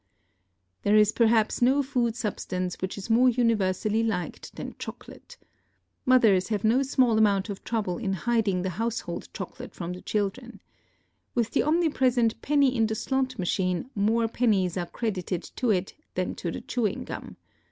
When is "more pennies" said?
13.93-14.75